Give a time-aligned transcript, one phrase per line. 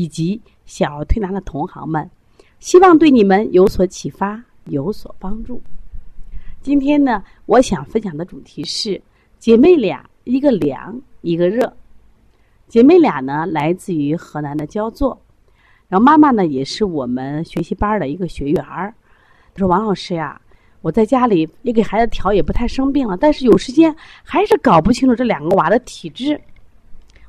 [0.00, 0.40] 以及。
[0.66, 2.08] 小儿推拿的同行们，
[2.60, 5.60] 希望对你们有所启发，有所帮助。
[6.62, 9.02] 今天呢，我想分享的主题是
[9.40, 11.76] 姐妹俩，一个凉，一个热。
[12.68, 15.20] 姐妹俩呢，来自于河南的焦作，
[15.88, 18.94] 然后妈妈呢，也是我们学习班的一个学员儿。
[19.52, 20.40] 他说：“王老师呀，
[20.82, 26.40] 我在家里也给孩子调，也不太生病了，但是有时间还是搞不清楚这两个娃的体质。”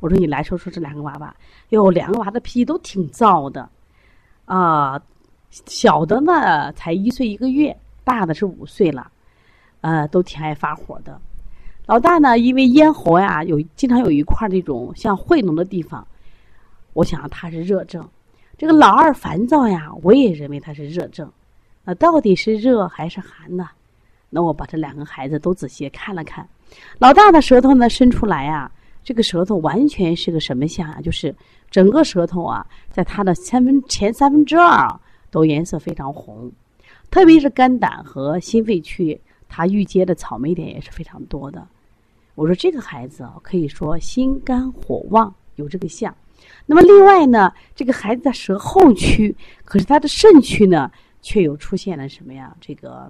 [0.00, 1.34] 我说：“你来说说这两个娃娃。”
[1.70, 3.68] 哟，两个娃的脾气都挺燥的，
[4.44, 5.00] 啊，
[5.50, 9.10] 小的呢才一岁一个月，大的是五岁了，
[9.80, 11.20] 呃，都挺爱发火的。
[11.86, 16.06] 老大呢，因为咽喉呀有经常有一块这种像会脓的地方，
[16.92, 18.06] 我想他是热症。
[18.58, 21.30] 这个老二烦躁呀，我也认为他是热症。
[21.84, 23.68] 那到底是热还是寒呢？
[24.28, 26.46] 那我把这两个孩子都仔细看了看，
[26.98, 28.70] 老大的舌头呢伸出来呀。
[29.06, 31.00] 这个舌头完全是个什么象啊？
[31.00, 31.32] 就是
[31.70, 36.50] 整个舌头啊，在它的三分前三分之二啊，都颜色非常红，
[37.08, 39.18] 特别是肝胆和心肺区，
[39.48, 41.64] 它郁结的草莓点也是非常多的。
[42.34, 46.12] 我说这个孩子啊，可以说心肝火旺，有这个象。
[46.66, 49.32] 那么另外呢，这个孩子的舌后区，
[49.64, 50.90] 可是他的肾区呢，
[51.22, 52.52] 却有出现了什么呀？
[52.60, 53.08] 这个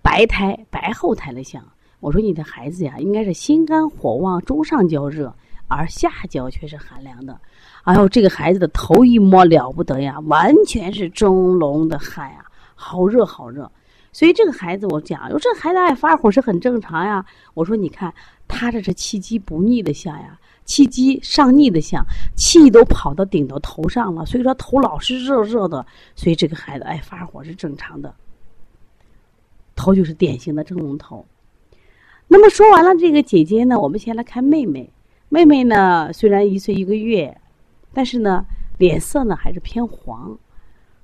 [0.00, 1.62] 白苔、白后苔的象。
[2.02, 5.32] 我说你的孩子呀，应该是心肝火旺，中上焦热，
[5.68, 7.40] 而下焦却是寒凉的。
[7.84, 13.70] 哎呦，这个孩子的头一摸了不得呀，完全是蒸笼的汗呀，好热好热。
[14.12, 17.24] 所以这个孩子我讲，说这孩子爱发火是很正常呀。
[17.54, 18.12] 我说你看
[18.48, 22.04] 他这是气机不逆的象呀，气机上逆的象，
[22.34, 25.86] 气都跑到顶到头上了，所以说头老是热热的，
[26.16, 28.12] 所以这个孩子爱发火是正常的。
[29.76, 31.24] 头就是典型的蒸笼头。
[32.32, 34.90] 那么说完了这个姐姐呢，我们先来看妹妹。
[35.28, 37.38] 妹妹呢，虽然一岁一个月，
[37.92, 38.42] 但是呢，
[38.78, 40.34] 脸色呢还是偏黄，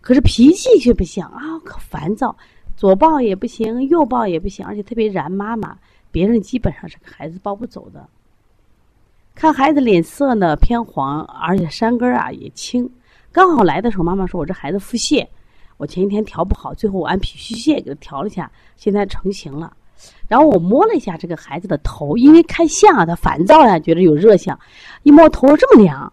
[0.00, 2.34] 可是脾气却不行啊，可烦躁，
[2.78, 5.76] 左抱也不行，右抱也不行，而且特别燃妈妈，
[6.10, 8.08] 别人基本上是孩子抱不走的。
[9.34, 12.90] 看孩子脸色呢偏黄，而且山根啊也青。
[13.30, 15.26] 刚好来的时候，妈妈说我这孩子腹泻，
[15.76, 19.74] 我前一天调不好，最后我按脾虚泻给他调了一下，现在成型了。
[20.26, 24.58] 然后我摸了一下这个孩子的头，因为看相啊，他烦躁呀，觉得有热象，
[25.02, 26.12] 一摸头这么凉。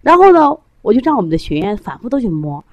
[0.00, 2.64] 然后呢，我就让我们的学员反复都去摸，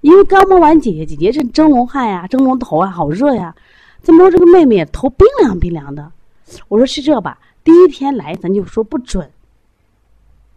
[0.00, 3.54] 因为刚摸完姐姐，姐姐是蒸笼汗呀，蒸笼头啊，好热呀。
[4.02, 6.12] 再摸这个妹妹，头冰凉冰凉的。
[6.68, 7.38] 我说是这吧？
[7.62, 9.30] 第一天来咱就说不准。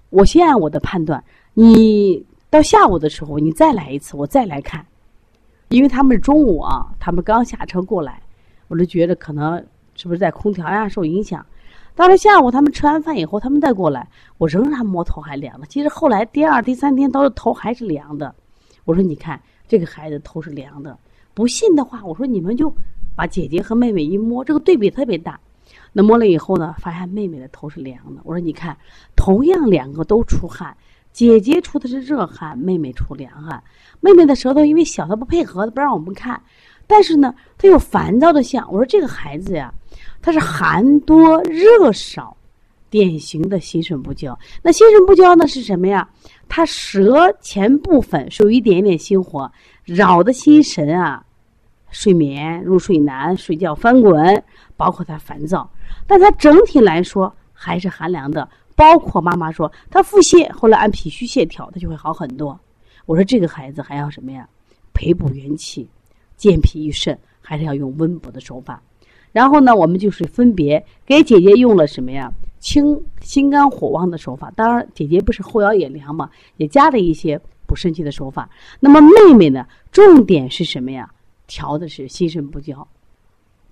[0.10, 4.86] 我先按我的判断，你到下午的时候你再来一次，我再来看，
[5.70, 8.22] 因为他们是中午啊，他们刚下车过来。
[8.68, 9.64] 我就觉得可能
[9.96, 11.46] 是不是在空调呀受影响。
[11.96, 14.08] 到了下午，他们吃完饭以后，他们再过来，
[14.38, 15.66] 我仍然摸头还凉的。
[15.66, 18.36] 其实后来第二、第三天，都是头还是凉的。
[18.86, 20.96] 我说：“你看这个孩子头是凉的。”
[21.34, 22.72] 不信的话，我说你们就
[23.16, 25.40] 把姐姐和妹妹一摸，这个对比特别大。
[25.92, 28.22] 那摸了以后呢，发现妹妹的头是凉的。
[28.24, 28.78] 我说：“你看，
[29.16, 30.78] 同样两个都出汗，
[31.12, 33.64] 姐姐出的是热汗，妹妹出凉汗。
[34.02, 36.40] 妹妹的舌头因为小，她不配合，不让我们看。”
[36.88, 38.66] 但是呢，他有烦躁的象。
[38.72, 39.74] 我说这个孩子呀，
[40.22, 42.36] 他是寒多热少，
[42.90, 44.38] 典型的心肾不交。
[44.64, 46.10] 那心肾不交呢是什么呀？
[46.48, 49.52] 他舌前部分是有一点点心火，
[49.84, 51.24] 扰的心神啊，
[51.92, 54.44] 睡眠入睡难，睡觉翻滚，
[54.78, 55.70] 包括他烦躁。
[56.08, 58.48] 但他整体来说还是寒凉的。
[58.78, 62.58] 包括妈妈说他腹泻，后来按脾虚泻调，他就会好很多。
[63.08, 64.48] 我说这个孩子还要什么呀？
[64.94, 65.90] 培补元气。
[66.38, 68.82] 健脾益肾还是要用温补的手法，
[69.32, 72.32] 然后呢，我们就是分别给姐姐用了什么呀？
[72.60, 74.52] 清心肝火旺的手法。
[74.56, 78.50] 当然，姐姐不是后腰也凉嘛，也加了一些补肾气的手法。
[78.80, 79.66] 那么妹妹呢？
[79.92, 81.10] 重点是什么呀？
[81.46, 82.88] 调的是心肾不交。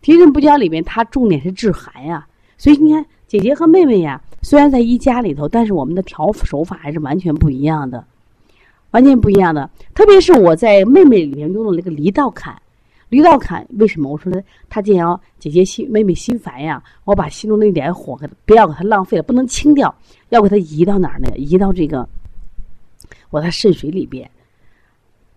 [0.02, 2.28] 心肾不交里面，它重点是治寒呀。
[2.58, 8.06] 所以你看，姐姐和妹妹呀，虽然在一家里头，但是我们的调手法还是完全不一样的。
[8.95, 12.56] 完全不一样的，特别是我在妹妹里面用的那个离道坎，
[13.09, 14.09] 离道坎为什么？
[14.09, 15.06] 我说呢，他既然
[15.38, 19.94] 姐姐心妹妹心烦呀，我把心中那点火给不要给它浪费了，不能清掉，
[20.30, 21.27] 要给它移到哪儿呢？
[21.36, 22.07] 移到这个
[23.31, 24.31] 我的肾水里边。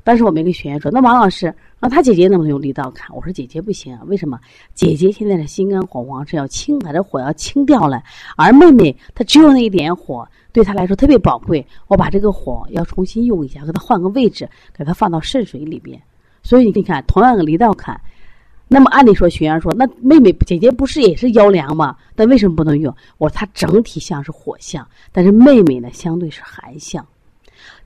[0.04, 4.38] 当时我们一个学员说：“那王老师，那他姐姐能不能用力道看？”我说：“姐姐不行啊，为什么？
[4.74, 8.02] 姐姐现在是心肝火旺，是要清，把这火要清掉了。
[8.36, 11.64] 而妹妹她只有那一点火，对她来说特别宝贵。
[11.86, 16.00] 我把这个火要重新用一下，给她换个位置，给她放到肾水里边。
[16.42, 18.00] 所以你看，同样的离道坎，
[18.66, 21.96] 那么按理说学员说，那妹妹姐姐不是也是腰凉吗？
[22.16, 22.94] 但为什么不能用？
[23.18, 27.06] 我说她整体像是火象，但是妹妹呢相对是寒象。”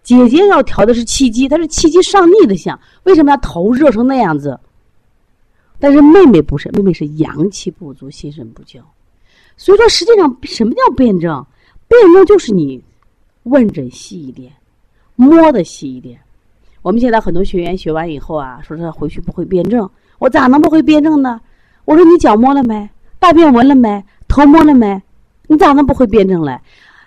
[0.03, 4.59] 姐姐要调的是气机，她是气机上逆的象，为什么她头热成那样子？
[5.79, 8.81] 但是妹妹不是，妹妹是阳气不足，心神不交。
[9.57, 11.45] 所以说，实际上什么叫辩证？
[11.89, 12.83] 辩证就是你
[13.43, 14.53] 问诊细一点，
[15.17, 16.19] 摸的细一点。
[16.83, 19.89] 我们现在很多学员学完以后啊，说他回去不会辩证，
[20.19, 21.41] 我咋能不会辩证呢？
[21.85, 22.89] 我说你脚摸了没？
[23.19, 24.05] 大便闻了没？
[24.27, 25.01] 头摸了没？
[25.49, 26.59] 你咋能不会辩证嘞？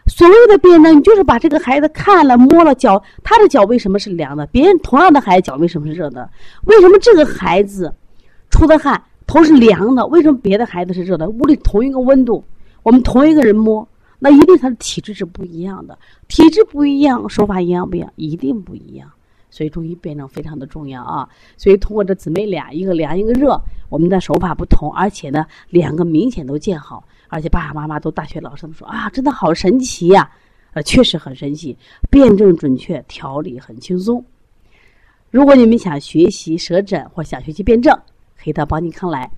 [0.07, 4.46] 所谓的辩证，你就是把这个孩子看了、摸了脚，他的脚为什么是凉的？
[4.48, 6.30] 别人同样的孩子脚为什么是热的？
[6.66, 7.92] 为什么这个孩子
[8.52, 10.06] 出的汗头是凉的？
[10.07, 11.28] 为什么别的孩子是热的？
[11.30, 12.44] 屋里同一个温度，
[12.84, 13.88] 我们同一个人摸，
[14.19, 15.98] 那一定他的体质是不一样的。
[16.28, 18.12] 体质不一样，手法一样不一样？
[18.16, 19.10] 一定不一样。
[19.50, 21.30] 所以中医辩证非常的重要啊！
[21.56, 23.58] 所以通过这姊妹俩，一个凉一个热，
[23.90, 27.04] 我们的手法不同，而且呢，两个明显都见好。
[27.36, 30.32] 而且爸爸妈妈都大学老师们说啊，真的好神奇呀！
[30.72, 31.78] 呃，确实很神奇，
[32.10, 34.24] 辩证准确，调理很轻松。
[35.32, 37.94] 如果你们想学习舌诊或想学习辩证，
[38.42, 39.30] 可以到邦尼康来。